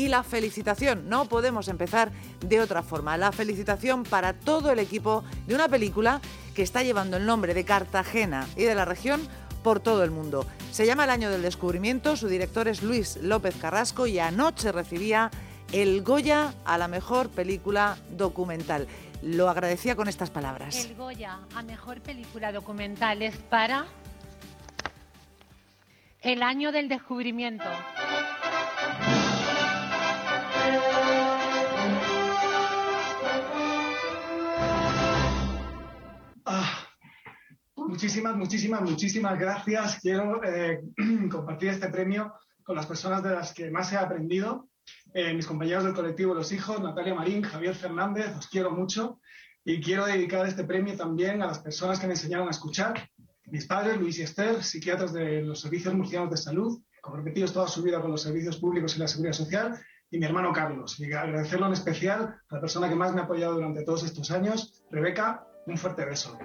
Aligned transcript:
Y 0.00 0.08
la 0.08 0.22
felicitación, 0.22 1.10
no 1.10 1.26
podemos 1.26 1.68
empezar 1.68 2.10
de 2.40 2.62
otra 2.62 2.82
forma, 2.82 3.18
la 3.18 3.32
felicitación 3.32 4.02
para 4.02 4.32
todo 4.32 4.70
el 4.70 4.78
equipo 4.78 5.24
de 5.46 5.54
una 5.54 5.68
película 5.68 6.22
que 6.54 6.62
está 6.62 6.82
llevando 6.82 7.18
el 7.18 7.26
nombre 7.26 7.52
de 7.52 7.66
Cartagena 7.66 8.48
y 8.56 8.62
de 8.62 8.74
la 8.74 8.86
región 8.86 9.20
por 9.62 9.78
todo 9.80 10.02
el 10.02 10.10
mundo. 10.10 10.46
Se 10.72 10.86
llama 10.86 11.04
El 11.04 11.10
Año 11.10 11.28
del 11.28 11.42
Descubrimiento, 11.42 12.16
su 12.16 12.28
director 12.28 12.66
es 12.66 12.82
Luis 12.82 13.18
López 13.18 13.54
Carrasco 13.60 14.06
y 14.06 14.18
anoche 14.18 14.72
recibía 14.72 15.30
el 15.70 16.02
Goya 16.02 16.54
a 16.64 16.78
la 16.78 16.88
mejor 16.88 17.28
película 17.28 17.98
documental. 18.16 18.88
Lo 19.20 19.50
agradecía 19.50 19.96
con 19.96 20.08
estas 20.08 20.30
palabras. 20.30 20.82
El 20.82 20.94
Goya 20.94 21.40
a 21.54 21.62
mejor 21.62 22.00
película 22.00 22.52
documental 22.52 23.20
es 23.20 23.36
para 23.36 23.84
El 26.22 26.42
Año 26.42 26.72
del 26.72 26.88
Descubrimiento. 26.88 27.68
Muchísimas, 37.90 38.36
muchísimas, 38.36 38.82
muchísimas 38.82 39.38
gracias. 39.38 39.98
Quiero 40.00 40.42
eh, 40.44 40.80
compartir 41.30 41.70
este 41.70 41.88
premio 41.88 42.32
con 42.62 42.76
las 42.76 42.86
personas 42.86 43.22
de 43.22 43.30
las 43.30 43.52
que 43.52 43.70
más 43.70 43.92
he 43.92 43.96
aprendido. 43.96 44.68
Eh, 45.12 45.34
mis 45.34 45.46
compañeros 45.46 45.84
del 45.84 45.94
colectivo 45.94 46.34
Los 46.34 46.52
Hijos, 46.52 46.80
Natalia 46.80 47.14
Marín, 47.14 47.42
Javier 47.42 47.74
Fernández, 47.74 48.36
os 48.36 48.48
quiero 48.48 48.70
mucho. 48.70 49.20
Y 49.64 49.80
quiero 49.80 50.06
dedicar 50.06 50.46
este 50.46 50.64
premio 50.64 50.96
también 50.96 51.42
a 51.42 51.46
las 51.46 51.58
personas 51.58 51.98
que 51.98 52.06
me 52.06 52.14
enseñaron 52.14 52.48
a 52.48 52.52
escuchar. 52.52 53.10
Mis 53.46 53.66
padres, 53.66 53.98
Luis 53.98 54.18
y 54.18 54.22
Esther, 54.22 54.62
psiquiatras 54.62 55.12
de 55.12 55.42
los 55.42 55.60
servicios 55.60 55.92
murcianos 55.92 56.30
de 56.30 56.36
salud, 56.36 56.80
comprometidos 57.02 57.52
toda 57.52 57.66
su 57.66 57.82
vida 57.82 58.00
con 58.00 58.12
los 58.12 58.22
servicios 58.22 58.58
públicos 58.58 58.96
y 58.96 59.00
la 59.00 59.08
seguridad 59.08 59.34
social, 59.34 59.78
y 60.10 60.18
mi 60.18 60.26
hermano 60.26 60.52
Carlos. 60.52 60.98
Y 61.00 61.12
agradecerlo 61.12 61.66
en 61.66 61.72
especial 61.72 62.36
a 62.48 62.54
la 62.54 62.60
persona 62.60 62.88
que 62.88 62.94
más 62.94 63.12
me 63.12 63.20
ha 63.20 63.24
apoyado 63.24 63.54
durante 63.54 63.84
todos 63.84 64.04
estos 64.04 64.30
años, 64.30 64.84
Rebeca, 64.90 65.44
un 65.66 65.76
fuerte 65.76 66.04
beso. 66.04 66.38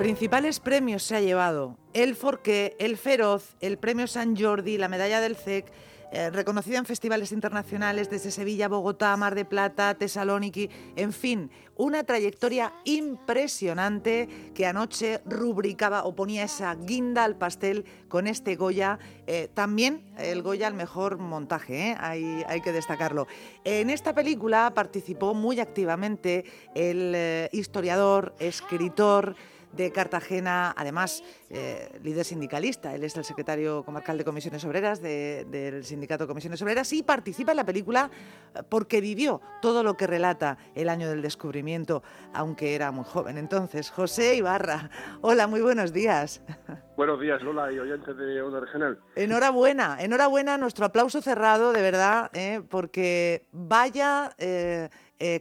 Principales 0.00 0.60
premios 0.60 1.02
se 1.02 1.14
ha 1.14 1.20
llevado 1.20 1.76
el 1.92 2.16
Forqué, 2.16 2.74
el 2.78 2.96
Feroz, 2.96 3.54
el 3.60 3.76
Premio 3.76 4.06
San 4.06 4.34
Jordi, 4.34 4.78
la 4.78 4.88
Medalla 4.88 5.20
del 5.20 5.36
CEC, 5.36 5.70
eh, 6.10 6.30
reconocida 6.30 6.78
en 6.78 6.86
festivales 6.86 7.32
internacionales 7.32 8.08
desde 8.08 8.30
Sevilla, 8.30 8.68
Bogotá, 8.68 9.14
Mar 9.18 9.34
de 9.34 9.44
Plata, 9.44 9.94
Tesalóniki, 9.94 10.70
en 10.96 11.12
fin, 11.12 11.50
una 11.76 12.02
trayectoria 12.02 12.72
impresionante 12.84 14.26
que 14.54 14.64
anoche 14.64 15.20
rubricaba 15.26 16.04
o 16.04 16.14
ponía 16.14 16.44
esa 16.44 16.74
guinda 16.76 17.24
al 17.24 17.36
pastel 17.36 17.84
con 18.08 18.26
este 18.26 18.56
Goya, 18.56 18.98
eh, 19.26 19.48
también 19.52 20.14
el 20.16 20.40
Goya 20.40 20.66
al 20.66 20.74
mejor 20.74 21.18
montaje, 21.18 21.90
¿eh? 21.90 21.96
hay, 22.00 22.62
que 22.62 22.72
destacarlo. 22.72 23.26
En 23.64 23.90
esta 23.90 24.14
película 24.14 24.72
participó 24.74 25.34
muy 25.34 25.60
activamente 25.60 26.46
el 26.74 27.50
historiador, 27.52 28.34
escritor, 28.38 29.36
de 29.72 29.92
Cartagena, 29.92 30.74
además 30.76 31.22
eh, 31.48 31.98
líder 32.02 32.24
sindicalista. 32.24 32.94
Él 32.94 33.04
es 33.04 33.16
el 33.16 33.24
secretario 33.24 33.84
comarcal 33.84 34.18
de 34.18 34.24
Comisiones 34.24 34.64
Obreras 34.64 35.00
del 35.00 35.84
Sindicato 35.84 36.26
Comisiones 36.26 36.60
Obreras 36.62 36.92
y 36.92 37.02
participa 37.02 37.52
en 37.52 37.56
la 37.56 37.64
película 37.64 38.10
eh, 38.54 38.62
porque 38.68 39.00
vivió 39.00 39.40
todo 39.62 39.82
lo 39.82 39.96
que 39.96 40.06
relata 40.06 40.58
el 40.74 40.88
año 40.88 41.08
del 41.08 41.22
descubrimiento, 41.22 42.02
aunque 42.32 42.74
era 42.74 42.90
muy 42.90 43.04
joven 43.04 43.38
entonces. 43.38 43.90
José 43.90 44.36
Ibarra, 44.36 44.90
hola, 45.20 45.46
muy 45.46 45.60
buenos 45.60 45.92
días. 45.92 46.40
Buenos 47.00 47.18
días, 47.18 47.40
Lola 47.40 47.72
y 47.72 47.78
oyentes 47.78 48.14
de 48.14 48.42
Onda 48.42 48.60
Regional. 48.60 48.98
Enhorabuena, 49.16 49.96
enhorabuena, 50.00 50.58
nuestro 50.58 50.84
aplauso 50.84 51.22
cerrado, 51.22 51.72
de 51.72 51.80
verdad, 51.80 52.30
eh, 52.34 52.60
porque 52.68 53.46
vaya 53.52 54.36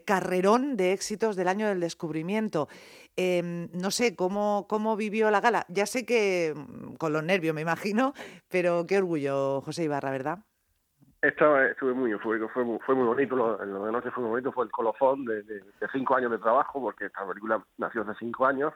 carrerón 0.06 0.78
de 0.78 0.94
éxitos 0.94 1.36
del 1.36 1.50
año 1.50 1.68
del 1.68 1.82
descubrimiento. 1.82 2.70
Em, 3.18 3.68
no 3.74 3.92
sé, 3.92 4.16
¿cómo, 4.16 4.68
¿cómo 4.70 4.96
vivió 4.96 5.30
la 5.32 5.42
gala? 5.42 5.66
Ya 5.68 5.86
sé 5.86 6.06
que 6.06 6.54
mm, 6.56 6.96
con 6.96 7.12
los 7.12 7.26
nervios, 7.26 7.54
me 7.54 7.60
imagino, 7.60 8.14
pero 8.48 8.86
qué 8.88 8.98
orgullo, 8.98 9.60
José 9.60 9.84
Ibarra, 9.84 10.12
¿verdad? 10.12 10.38
Esto, 11.22 11.62
estuve 11.62 11.94
muy 11.94 12.14
fue, 12.20 12.40
fue, 12.48 12.64
fue 12.86 12.96
muy 12.96 13.06
bonito, 13.06 13.36
lo, 13.36 13.66
lo 13.66 13.86
de 13.86 13.92
noche 13.92 14.12
fue 14.12 14.24
muy 14.24 14.32
bonito, 14.32 14.54
fue 14.54 14.64
el 14.64 14.72
colofón 14.72 15.26
de, 15.26 15.44
de, 15.44 15.62
cinco 15.92 16.16
años 16.16 16.32
de 16.32 16.38
trabajo, 16.38 16.80
porque 16.80 17.08
esta 17.08 17.28
película 17.28 17.62
nació 17.78 18.04
hace 18.04 18.14
cinco 18.20 18.46
años, 18.46 18.74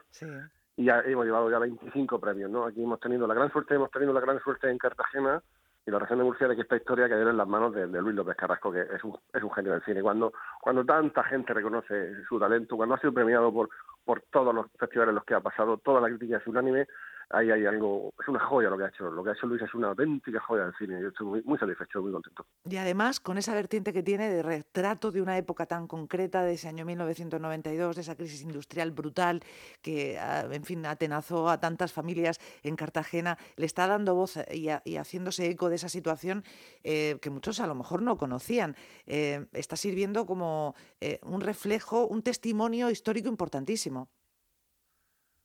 y 0.76 0.84
ya 0.84 1.00
hemos 1.00 1.24
llevado 1.24 1.50
ya 1.50 1.58
25 1.58 2.18
premios, 2.18 2.50
¿no? 2.50 2.64
Aquí 2.64 2.82
hemos 2.82 3.00
tenido 3.00 3.26
la 3.26 3.34
gran 3.34 3.50
suerte, 3.52 3.74
hemos 3.74 3.90
tenido 3.90 4.12
la 4.12 4.20
gran 4.20 4.40
suerte 4.40 4.70
en 4.70 4.78
Cartagena 4.78 5.42
y 5.86 5.90
la 5.90 5.98
región 5.98 6.18
de 6.18 6.24
Murcia 6.24 6.48
de 6.48 6.56
que 6.56 6.62
esta 6.62 6.76
historia 6.76 7.08
cayera 7.08 7.30
en 7.30 7.36
las 7.36 7.46
manos 7.46 7.74
de, 7.74 7.86
de, 7.86 8.00
Luis 8.00 8.16
López 8.16 8.36
Carrasco, 8.36 8.72
que 8.72 8.80
es 8.80 9.04
un, 9.04 9.16
es 9.32 9.42
un 9.42 9.52
genio 9.52 9.72
del 9.72 9.84
cine. 9.84 10.02
Cuando, 10.02 10.32
cuando 10.60 10.84
tanta 10.84 11.22
gente 11.24 11.52
reconoce 11.52 12.24
su 12.24 12.38
talento, 12.38 12.76
cuando 12.76 12.94
ha 12.94 13.00
sido 13.00 13.12
premiado 13.12 13.52
por, 13.52 13.68
por 14.04 14.22
todos 14.32 14.54
los 14.54 14.66
festivales 14.78 15.10
en 15.10 15.16
los 15.16 15.24
que 15.24 15.34
ha 15.34 15.40
pasado, 15.40 15.76
toda 15.76 16.00
la 16.00 16.08
crítica 16.08 16.38
es 16.38 16.46
unánime, 16.46 16.86
hay 17.30 17.66
algo, 17.66 18.12
es 18.20 18.28
una 18.28 18.40
joya 18.40 18.70
lo 18.70 18.78
que 18.78 18.84
ha 18.84 18.88
hecho, 18.88 19.10
lo 19.10 19.22
que 19.24 19.30
ha 19.30 19.32
hecho 19.32 19.46
Luis 19.46 19.62
es 19.62 19.74
una 19.74 19.88
auténtica 19.88 20.40
joya 20.40 20.64
del 20.64 20.74
cine, 20.76 21.00
yo 21.00 21.08
estoy 21.08 21.42
muy, 21.44 21.58
satisfecho, 21.58 22.02
muy 22.02 22.12
contento. 22.12 22.46
Y 22.68 22.76
además 22.76 23.20
con 23.20 23.38
esa 23.38 23.54
vertiente 23.54 23.92
que 23.92 24.02
tiene 24.02 24.28
de 24.28 24.42
retrato 24.42 25.10
de 25.10 25.22
una 25.22 25.36
época 25.36 25.66
tan 25.66 25.86
concreta, 25.86 26.42
de 26.42 26.54
ese 26.54 26.68
año 26.68 26.84
1992, 26.84 27.96
de 27.96 28.02
esa 28.02 28.16
crisis 28.16 28.42
industrial 28.42 28.90
brutal 28.92 29.42
que, 29.82 30.18
ah, 30.18 30.46
en 30.50 30.64
fin, 30.64 30.86
atenazó 30.86 31.48
a 31.48 31.60
tantas 31.60 31.92
familias 31.92 32.40
en 32.62 32.76
Cartagena, 32.76 33.38
le 33.56 33.66
está 33.66 33.86
dando 33.86 34.14
voz 34.14 34.38
y, 34.52 34.68
y 34.84 34.96
haciéndose 34.96 35.48
eco 35.48 35.68
de 35.68 35.76
esa 35.76 35.88
situación 35.88 36.44
eh, 36.82 37.18
que 37.20 37.30
muchos 37.30 37.60
a 37.60 37.66
lo 37.66 37.74
mejor 37.74 38.02
no 38.02 38.16
conocían. 38.16 38.76
Eh, 39.06 39.46
está 39.52 39.76
sirviendo 39.76 40.26
como 40.26 40.74
eh, 41.00 41.20
un 41.22 41.40
reflejo, 41.40 42.06
un 42.06 42.22
testimonio 42.22 42.90
histórico 42.90 43.28
importantísimo. 43.28 44.08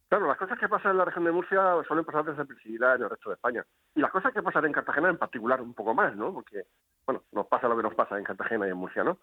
Claro, 0.09 0.25
las 0.25 0.37
cosas 0.37 0.57
que 0.57 0.67
pasan 0.67 0.93
en 0.93 0.97
la 0.97 1.05
región 1.05 1.23
de 1.23 1.31
Murcia 1.31 1.61
suelen 1.87 2.03
pasar 2.03 2.25
desapercibidas 2.25 2.95
en 2.95 3.03
el 3.03 3.11
resto 3.11 3.29
de 3.29 3.35
España. 3.35 3.63
Y 3.93 4.01
las 4.01 4.09
cosas 4.09 4.33
que 4.33 4.41
pasan 4.41 4.65
en 4.65 4.71
Cartagena 4.71 5.07
en 5.07 5.19
particular 5.19 5.61
un 5.61 5.75
poco 5.75 5.93
más, 5.93 6.15
¿no? 6.15 6.33
Porque, 6.33 6.63
bueno, 7.05 7.21
nos 7.31 7.45
pasa 7.45 7.67
lo 7.67 7.77
que 7.77 7.83
nos 7.83 7.93
pasa 7.93 8.17
en 8.17 8.23
Cartagena 8.23 8.65
y 8.65 8.71
en 8.71 8.77
Murcia, 8.77 9.03
¿no? 9.03 9.19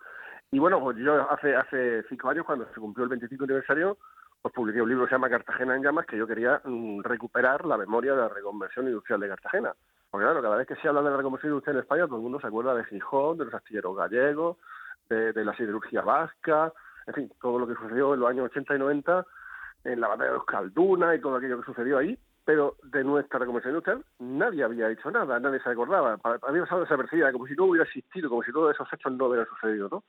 Y 0.52 0.60
bueno, 0.60 0.78
pues 0.78 0.97
yo 0.98 1.28
hace, 1.28 1.56
hace 1.56 2.04
cinco 2.04 2.28
años, 2.28 2.47
cuando 2.47 2.72
se 2.72 2.80
cumplió 2.80 3.02
el 3.02 3.10
25 3.10 3.42
aniversario, 3.42 3.98
pues 4.41 4.54
publiqué 4.54 4.80
un 4.80 4.88
libro 4.88 5.04
que 5.04 5.08
se 5.08 5.14
llama 5.16 5.28
Cartagena 5.28 5.74
en 5.74 5.82
llamas, 5.82 6.06
que 6.06 6.16
yo 6.16 6.24
quería 6.24 6.60
mm, 6.62 7.00
recuperar 7.03 7.64
la 7.64 7.76
memoria 7.76 8.12
de 8.12 8.20
la 8.20 8.28
reconversión 8.28 8.86
industrial 8.86 9.18
de 9.18 9.28
Cartagena. 9.28 9.74
Porque 10.08 10.24
claro, 10.24 10.41
cada 10.41 10.54
vez 10.54 10.68
que 10.68 10.76
se 10.76 10.86
habla 10.86 11.03
de 11.03 11.10
la 11.10 11.16
reconversión 11.16 11.50
industrial 11.50 11.78
en 11.78 11.82
España, 11.82 12.06
todo 12.06 12.18
el 12.18 12.22
mundo 12.22 12.38
se 12.38 12.47
acuerda 12.47 12.76
de 12.76 12.84
Gijón, 12.84 13.38
de 13.38 13.47
los 13.47 13.54
astilleros 13.54 13.97
gallegos, 13.97 14.56
de, 15.08 15.32
de 15.32 15.44
la 15.44 15.56
siderurgia 15.56 16.03
vasca, 16.03 16.72
en 17.08 17.14
fin, 17.14 17.32
todo 17.41 17.58
lo 17.58 17.66
que 17.66 17.74
sucedió 17.74 18.14
en 18.14 18.20
los 18.20 18.30
años 18.30 18.44
80 18.44 18.76
y 18.76 18.78
90 18.78 19.26
en 19.86 20.00
la 20.00 20.08
batalla 20.08 20.30
de 20.30 20.36
los 20.36 20.44
Calduna 20.44 21.14
y 21.14 21.20
todo 21.20 21.36
aquello 21.36 21.58
que 21.58 21.66
sucedió 21.66 21.98
ahí, 21.98 22.19
pero 22.44 22.76
de 22.84 23.02
nuestra 23.04 23.38
reconversión 23.38 23.74
industrial 23.74 24.04
nadie 24.19 24.64
había 24.64 24.91
hecho 24.91 25.10
nada, 25.10 25.38
nadie 25.41 25.60
se 25.60 25.70
acordaba. 25.70 26.19
Había 26.42 26.62
pasado 26.62 26.82
desapercibida, 26.82 27.32
como 27.32 27.47
si 27.47 27.54
no 27.54 27.64
hubiera 27.64 27.84
existido, 27.84 28.28
como 28.28 28.42
si 28.42 28.52
todos 28.52 28.74
esos 28.74 28.88
hechos 28.92 29.12
no 29.12 29.26
hubieran 29.26 29.48
sucedido, 29.48 29.88
¿no? 29.91 30.04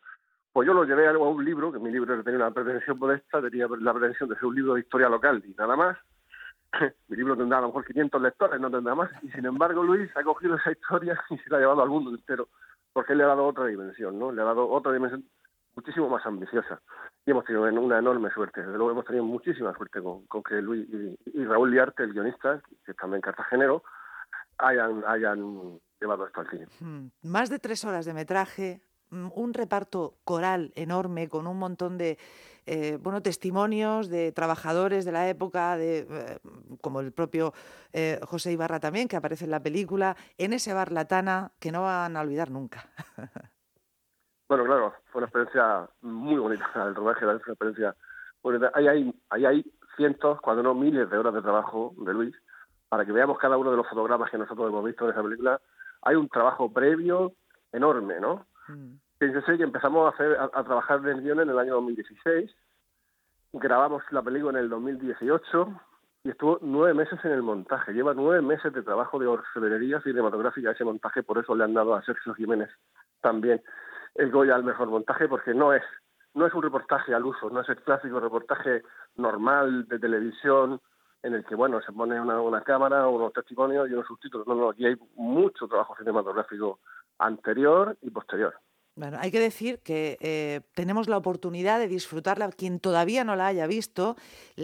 Pues 0.53 0.65
yo 0.65 0.73
lo 0.73 0.85
llevé 0.85 1.07
a 1.07 1.17
un 1.17 1.45
libro, 1.45 1.71
que 1.71 1.79
mi 1.79 1.91
libro 1.91 2.23
tenía 2.23 2.39
una 2.39 2.51
pretensión 2.51 2.97
modesta, 2.97 3.41
tenía 3.41 3.67
la 3.79 3.93
pretensión 3.93 4.29
de 4.29 4.35
ser 4.35 4.45
un 4.45 4.55
libro 4.55 4.73
de 4.73 4.81
historia 4.81 5.09
local 5.09 5.43
y 5.45 5.53
nada 5.53 5.75
más. 5.75 5.97
mi 7.07 7.17
libro 7.17 7.37
tendrá 7.37 7.59
a 7.59 7.61
lo 7.61 7.67
mejor 7.67 7.85
500 7.85 8.21
lectores, 8.21 8.59
no 8.59 8.71
tendrá 8.71 8.95
más. 8.95 9.11
Y 9.23 9.29
sin 9.29 9.45
embargo, 9.45 9.83
Luis 9.83 10.09
ha 10.15 10.23
cogido 10.23 10.55
esa 10.55 10.71
historia 10.71 11.19
y 11.29 11.37
se 11.37 11.49
la 11.49 11.57
ha 11.57 11.59
llevado 11.59 11.81
al 11.83 11.89
mundo 11.89 12.11
entero, 12.11 12.49
porque 12.93 13.13
él 13.13 13.19
le 13.19 13.25
ha 13.25 13.27
dado 13.27 13.45
otra 13.45 13.65
dimensión, 13.65 14.17
¿no? 14.17 14.31
Le 14.31 14.41
ha 14.41 14.45
dado 14.45 14.69
otra 14.69 14.91
dimensión 14.93 15.23
muchísimo 15.77 16.09
más 16.09 16.25
ambiciosa. 16.25 16.81
Y 17.25 17.31
hemos 17.31 17.45
tenido 17.45 17.63
una 17.63 17.99
enorme 17.99 18.31
suerte. 18.31 18.61
Desde 18.61 18.75
luego 18.77 18.91
hemos 18.91 19.05
tenido 19.05 19.23
muchísima 19.23 19.73
suerte 19.75 20.01
con, 20.01 20.25
con 20.25 20.43
que 20.43 20.55
Luis 20.55 20.87
y, 20.89 21.39
y, 21.39 21.45
Raúl 21.45 21.71
Liarte, 21.71 22.03
el 22.03 22.13
guionista, 22.13 22.61
que 22.83 22.91
es 22.91 22.97
también 22.97 23.21
cartagenero, 23.21 23.83
hayan, 24.57 25.03
hayan 25.07 25.79
llevado 26.01 26.25
esto 26.25 26.41
al 26.41 26.49
cine. 26.49 26.65
Hmm. 26.79 27.07
Más 27.21 27.49
de 27.49 27.59
tres 27.59 27.85
horas 27.85 28.05
de 28.05 28.13
metraje, 28.13 28.81
mm, 29.11 29.29
un 29.35 29.53
reparto 29.53 30.15
coral 30.23 30.71
enorme 30.75 31.29
con 31.29 31.45
un 31.45 31.59
montón 31.59 31.97
de 31.97 32.17
eh, 32.65 32.97
bueno, 33.01 33.21
testimonios 33.21 34.09
de 34.09 34.31
trabajadores 34.31 35.05
de 35.05 35.11
la 35.11 35.29
época, 35.29 35.77
de, 35.77 35.99
eh, 36.09 36.39
como 36.81 36.99
el 37.01 37.13
propio 37.13 37.53
eh, 37.93 38.19
José 38.23 38.51
Ibarra 38.51 38.79
también, 38.79 39.07
que 39.07 39.15
aparece 39.15 39.45
en 39.45 39.51
la 39.51 39.61
película, 39.61 40.17
en 40.37 40.53
ese 40.53 40.73
bar 40.73 40.91
Latana 40.91 41.51
que 41.59 41.71
no 41.71 41.83
van 41.83 42.17
a 42.17 42.21
olvidar 42.21 42.49
nunca. 42.49 42.89
Bueno, 44.49 44.63
claro, 44.63 44.93
fue 45.11 45.19
una 45.19 45.27
experiencia 45.27 45.87
muy 46.01 46.37
bonita 46.37 46.65
el 46.87 46.95
rodaje, 46.95 47.25
la 47.25 47.33
experiencia. 47.33 47.95
Bueno, 48.43 48.69
ahí 48.73 48.87
hay, 48.87 49.13
ahí 49.29 49.45
hay 49.45 49.65
cientos, 49.95 50.39
cuando 50.41 50.63
no 50.63 50.73
miles 50.73 51.09
de 51.09 51.17
horas 51.17 51.33
de 51.33 51.41
trabajo 51.41 51.93
de 51.97 52.13
Luis, 52.13 52.35
para 52.89 53.05
que 53.05 53.11
veamos 53.11 53.37
cada 53.39 53.57
uno 53.57 53.71
de 53.71 53.77
los 53.77 53.87
fotogramas 53.87 54.29
que 54.29 54.37
nosotros 54.37 54.69
hemos 54.69 54.85
visto 54.85 55.05
de 55.05 55.11
esa 55.11 55.23
película. 55.23 55.59
Hay 56.03 56.15
un 56.15 56.29
trabajo 56.29 56.71
previo 56.71 57.33
enorme, 57.71 58.19
¿no? 58.19 58.45
Mm. 58.67 58.93
Piénsese 59.17 59.57
que 59.57 59.63
empezamos 59.63 60.05
a, 60.05 60.15
hacer, 60.15 60.37
a, 60.39 60.63
trabajar 60.63 60.99
en 60.99 61.07
el 61.07 61.21
guion 61.21 61.39
en 61.39 61.49
el 61.49 61.57
año 61.57 61.73
2016, 61.75 62.51
grabamos 63.53 64.03
la 64.11 64.21
película 64.21 64.51
en 64.51 64.65
el 64.65 64.69
2018 64.69 65.81
y 66.23 66.29
estuvo 66.29 66.59
nueve 66.61 66.93
meses 66.93 67.19
en 67.23 67.31
el 67.31 67.41
montaje. 67.41 67.93
Lleva 67.93 68.13
nueve 68.13 68.43
meses 68.43 68.71
de 68.73 68.83
trabajo 68.83 69.17
de 69.17 69.25
orfebrería 69.25 69.99
cinematográfica 70.01 70.71
ese 70.71 70.83
montaje, 70.83 71.23
por 71.23 71.39
eso 71.39 71.55
le 71.55 71.63
han 71.63 71.73
dado 71.73 71.95
a 71.95 72.03
Sergio 72.03 72.35
Jiménez 72.35 72.69
también 73.21 73.61
el 74.15 74.31
Goya 74.31 74.55
al 74.55 74.63
mejor 74.63 74.89
montaje, 74.89 75.27
porque 75.27 75.53
no 75.53 75.73
es 75.73 75.83
no 76.33 76.45
es 76.45 76.53
un 76.53 76.61
reportaje 76.61 77.15
al 77.15 77.25
uso, 77.25 77.49
no 77.49 77.61
es 77.61 77.69
el 77.69 77.77
clásico 77.77 78.19
reportaje 78.19 78.83
normal 79.15 79.87
de 79.87 79.97
televisión 79.97 80.79
en 81.23 81.33
el 81.33 81.43
que, 81.43 81.55
bueno, 81.55 81.81
se 81.81 81.91
pone 81.91 82.21
una, 82.21 82.39
una 82.39 82.61
cámara, 82.61 83.07
unos 83.07 83.33
testimonios 83.33 83.89
y 83.89 83.93
unos 83.93 84.05
subtítulos. 84.05 84.45
No, 84.45 84.53
no, 84.53 84.69
aquí 84.69 84.85
hay 84.85 84.95
mucho 85.15 85.67
trabajo 85.67 85.95
cinematográfico 85.97 86.79
anterior 87.17 87.97
y 88.01 88.11
posterior. 88.11 88.53
Bueno, 88.97 89.17
hay 89.21 89.29
que 89.29 89.39
decir 89.39 89.79
que 89.83 90.17
eh, 90.21 90.61
tenemos 90.73 91.07
la 91.07 91.17
oportunidad 91.17 91.77
de 91.77 91.87
disfrutarla. 91.87 92.49
Quien 92.49 92.79
todavía 92.79 93.23
no 93.23 93.35
la 93.35 93.45
haya 93.45 93.67
visto, 93.67 94.15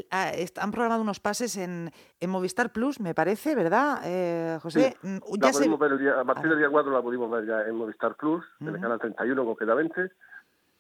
ah, 0.10 0.32
han 0.60 0.72
programado 0.72 1.04
unos 1.04 1.20
pases 1.20 1.56
en, 1.56 1.92
en 2.20 2.30
Movistar 2.32 2.72
Plus, 2.72 3.00
me 3.00 3.14
parece, 3.14 3.54
¿verdad, 3.54 4.02
eh, 4.04 4.58
José? 4.60 4.98
Mm, 5.04 5.18
ya 5.40 6.20
a 6.20 6.26
partir 6.26 6.50
del 6.50 6.58
día 6.58 6.70
4 6.70 6.92
la 6.92 7.02
pudimos 7.04 7.30
ver 7.30 7.46
ya 7.46 7.62
en 7.62 7.76
Movistar 7.76 8.16
Plus, 8.16 8.44
en 8.60 8.70
el 8.70 8.82
canal 8.82 9.00
31 9.00 9.46
concretamente, 9.46 10.12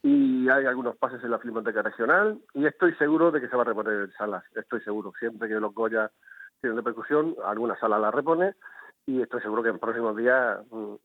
y 0.02 0.50
hay 0.50 0.66
algunos 0.66 0.98
pases 0.98 1.24
en 1.24 1.30
la 1.30 1.38
Filmoteca 1.38 1.84
Regional, 1.84 2.40
y 2.56 2.66
estoy 2.66 2.96
seguro 2.96 3.30
de 3.30 3.40
que 3.40 3.50
se 3.50 3.56
va 3.56 3.62
a 3.62 3.66
reponer 3.66 3.94
en 3.94 4.14
salas, 4.14 4.44
estoy 4.56 4.82
seguro. 4.82 5.14
Siempre 5.20 5.48
que 5.48 5.60
los 5.60 5.76
Goya 5.76 6.10
tienen 6.60 6.78
repercusión, 6.78 7.36
alguna 7.46 7.80
sala 7.80 8.00
la 8.00 8.10
repone, 8.10 8.56
y 9.06 9.22
estoy 9.22 9.42
seguro 9.42 9.62
que 9.62 9.70
en 9.70 9.78
próximos 9.78 10.18
días 10.18 10.58
mm, 10.72 10.96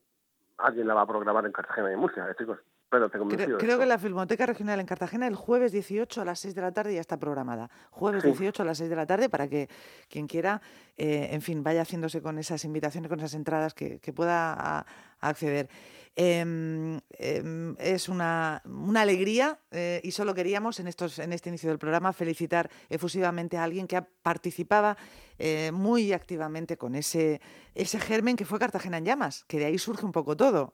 alguien 0.59 0.87
la 0.87 0.93
va 0.93 1.01
a 1.01 1.07
programar 1.07 1.45
en 1.45 1.51
Cartagena 1.51 1.89
y 1.89 1.93
en 1.93 1.99
Murcia. 1.99 2.29
Estoy 2.29 2.47
creo, 2.89 3.57
creo 3.57 3.79
que 3.79 3.85
la 3.85 3.99
Filmoteca 3.99 4.45
Regional 4.47 4.79
en 4.79 4.85
Cartagena 4.85 5.27
el 5.27 5.35
jueves 5.35 5.71
18 5.71 6.21
a 6.21 6.25
las 6.25 6.39
6 6.39 6.55
de 6.55 6.61
la 6.61 6.71
tarde 6.71 6.95
ya 6.95 7.01
está 7.01 7.17
programada. 7.17 7.69
Jueves 7.91 8.23
18 8.23 8.63
a 8.63 8.65
las 8.65 8.79
6 8.79 8.89
de 8.89 8.95
la 8.95 9.05
tarde 9.05 9.29
para 9.29 9.47
que 9.47 9.69
quien 10.09 10.27
quiera, 10.27 10.61
eh, 11.01 11.29
en 11.31 11.41
fin, 11.41 11.63
vaya 11.63 11.83
haciéndose 11.83 12.21
con 12.21 12.37
esas 12.39 12.65
invitaciones, 12.65 13.07
con 13.07 13.19
esas 13.19 13.33
entradas 13.33 13.73
que, 13.73 13.99
pueda 14.13 14.85
acceder. 15.21 15.69
Em, 16.17 16.99
em, 17.11 17.77
es 17.79 18.09
una, 18.09 18.61
alegría 18.97 19.59
eh, 19.71 20.01
y 20.03 20.11
solo 20.11 20.35
queríamos 20.35 20.81
en, 20.81 20.87
este 20.87 21.49
inicio 21.49 21.69
del 21.69 21.79
programa 21.79 22.11
felicitar 22.11 22.69
efusivamente 22.89 23.55
a 23.55 23.63
alguien 23.63 23.87
que 23.87 24.01
participaba 24.01 24.97
eh, 25.37 25.71
muy 25.71 26.11
activamente 26.11 26.75
con 26.75 26.95
ese, 26.95 27.39
ese 27.75 27.97
germen 28.01 28.35
que 28.35 28.43
fue 28.43 28.59
Cartagena 28.59 28.97
en 28.97 29.05
llamas, 29.05 29.45
que 29.47 29.59
de 29.59 29.65
ahí 29.67 29.77
surge 29.77 30.05
un 30.05 30.11
poco 30.11 30.35
todo, 30.35 30.73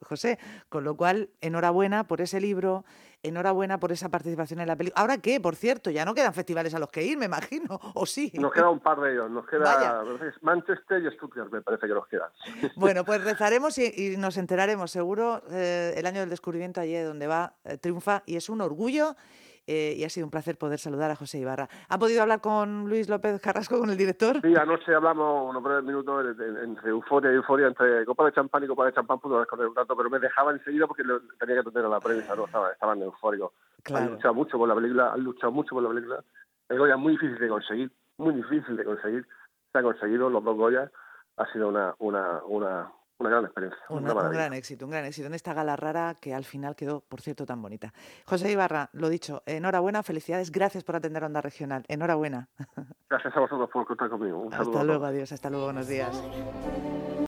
José. 0.00 0.40
Con 0.70 0.82
lo 0.82 0.96
cual, 0.96 1.30
enhorabuena 1.40 2.08
por 2.08 2.20
ese 2.20 2.40
libro, 2.40 2.84
enhorabuena 3.22 3.78
por 3.78 3.92
esa 3.92 4.08
participación 4.08 4.60
en 4.60 4.66
la 4.66 4.76
película. 4.76 5.00
Ahora 5.00 5.18
qué, 5.18 5.40
por 5.40 5.56
cierto, 5.56 5.90
ya 5.90 6.04
no 6.04 6.14
quedan 6.14 6.34
festivales 6.34 6.74
a 6.74 6.78
los 6.78 6.90
que 6.90 7.02
ir, 7.04 7.16
me 7.16 7.26
imagino, 7.26 7.80
o 7.94 8.06
sí. 8.06 8.32
Nos 8.34 8.52
queda 8.52 8.70
un 8.70 8.80
par 8.80 9.00
de 9.00 9.12
ellos, 9.12 9.30
nos 9.30 9.46
queda 9.46 10.04
Manchester 10.40 11.02
y 11.02 11.16
Stuttgart, 11.16 11.50
me 11.50 11.62
parece 11.62 11.86
que 11.86 11.94
nos 11.94 12.06
quedan. 12.06 12.30
Bueno, 12.76 13.04
pues 13.04 13.22
rezaremos 13.22 13.78
y, 13.78 14.16
nos 14.16 14.36
enteraremos 14.36 14.90
seguro 14.90 15.42
eh, 15.50 15.94
el 15.96 16.06
año 16.06 16.20
del 16.20 16.30
descubrimiento 16.30 16.80
allí 16.80 16.96
donde 16.98 17.26
va, 17.26 17.54
eh, 17.64 17.78
triunfa 17.78 18.22
y 18.26 18.36
es 18.36 18.48
un 18.48 18.60
orgullo. 18.60 19.14
Eh, 19.66 19.94
y 19.96 20.04
ha 20.04 20.08
sido 20.08 20.26
un 20.26 20.30
placer 20.30 20.58
poder 20.58 20.78
saludar 20.78 21.10
a 21.10 21.16
José 21.16 21.38
Ibarra. 21.38 21.68
¿Ha 21.88 21.98
podido 21.98 22.22
hablar 22.22 22.40
con 22.40 22.88
Luis 22.88 23.08
López 23.08 23.40
Carrasco, 23.40 23.78
con 23.78 23.90
el 23.90 23.96
director? 23.96 24.40
Sí, 24.42 24.54
anoche 24.56 24.92
hablamos 24.94 25.48
unos 25.50 25.62
breves 25.62 25.84
minutos 25.84 26.36
entre 26.64 26.90
euforia 26.90 27.30
y 27.30 27.36
euforia, 27.36 27.68
entre 27.68 28.04
copa 28.04 28.24
de 28.26 28.32
champán 28.32 28.64
y 28.64 28.66
copa 28.66 28.86
de 28.86 28.92
champán, 28.92 29.20
pudo 29.20 29.46
con 29.46 29.60
un 29.60 29.74
rato, 29.74 29.96
pero 29.96 30.10
me 30.10 30.18
dejaba 30.18 30.50
enseguida 30.52 30.86
porque 30.86 31.04
tenía 31.38 31.54
que 31.54 31.60
atender 31.60 31.84
a 31.84 31.88
la 31.88 32.00
prensa, 32.00 32.34
¿no? 32.34 32.46
Estaba, 32.46 32.72
estaban 32.72 33.00
eufóricos. 33.02 33.52
Han 33.94 34.12
luchado 34.12 34.34
mucho 34.34 34.58
por 34.58 34.68
la 34.68 34.74
película, 34.74 35.12
han 35.12 35.22
luchado 35.22 35.52
mucho 35.52 35.74
por 35.74 35.82
la 35.82 35.90
película. 35.90 36.24
El 36.68 36.78
Goya 36.78 36.96
muy 36.96 37.12
difícil 37.12 37.38
de 37.38 37.48
conseguir, 37.48 37.92
muy 38.16 38.34
difícil 38.34 38.76
de 38.76 38.84
conseguir. 38.84 39.26
Se 39.72 39.78
ha 39.78 39.82
conseguido 39.82 40.28
los 40.28 40.42
dos 40.42 40.56
Goya. 40.56 40.90
Ha 41.36 41.52
sido 41.52 41.68
una, 41.68 41.94
una, 41.98 42.42
una, 42.46 42.92
una 43.22 43.30
gran 43.30 43.44
experiencia. 43.44 43.80
un 43.88 44.04
gran 44.04 44.52
éxito, 44.52 44.84
un 44.84 44.90
gran 44.90 45.04
éxito 45.04 45.26
en 45.26 45.34
esta 45.34 45.54
gala 45.54 45.76
rara 45.76 46.16
que 46.20 46.34
al 46.34 46.44
final 46.44 46.76
quedó, 46.76 47.00
por 47.00 47.20
cierto, 47.20 47.46
tan 47.46 47.62
bonita. 47.62 47.92
José 48.26 48.52
Ibarra, 48.52 48.90
lo 48.92 49.08
dicho, 49.08 49.42
enhorabuena, 49.46 50.02
felicidades, 50.02 50.50
gracias 50.50 50.84
por 50.84 50.96
atender 50.96 51.24
Onda 51.24 51.40
Regional. 51.40 51.84
Enhorabuena. 51.88 52.48
Gracias 53.08 53.36
a 53.36 53.40
vosotros 53.40 53.68
por 53.70 53.86
contar 53.86 54.10
conmigo. 54.10 54.48
hasta 54.52 54.84
luego, 54.84 55.04
adiós, 55.04 55.32
hasta 55.32 55.50
luego, 55.50 55.66
buenos 55.66 55.88
días. 55.88 56.22